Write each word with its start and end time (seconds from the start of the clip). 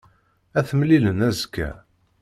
Ad 0.57 0.65
t-mlilen 0.67 1.23
azekka. 1.27 1.69